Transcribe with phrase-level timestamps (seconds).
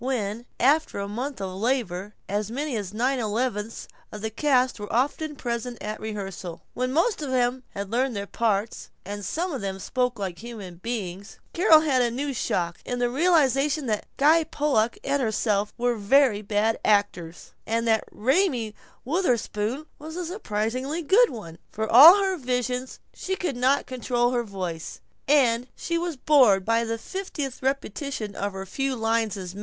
[0.01, 4.91] When, after a month of labor, as many as nine elevenths of the cast were
[4.91, 9.51] often present at a rehearsal; when most of them had learned their parts and some
[9.53, 14.07] of them spoke like human beings, Carol had a new shock in the realization that
[14.17, 18.73] Guy Pollock and herself were very bad actors, and that Raymie
[19.05, 21.59] Wutherspoon was a surprisingly good one.
[21.71, 26.85] For all her visions she could not control her voice, and she was bored by
[26.85, 29.59] the fiftieth repetition of her few lines as maid.